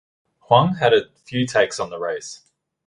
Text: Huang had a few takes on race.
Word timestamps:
Huang 0.47 0.73
had 0.77 0.95
a 0.95 1.11
few 1.25 1.45
takes 1.45 1.79
on 1.79 1.91
race. 1.91 2.41